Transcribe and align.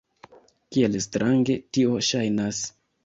Kiel 0.75 0.97
strange 1.07 1.59
tio 1.77 2.01
ŝajnas! 2.09 2.65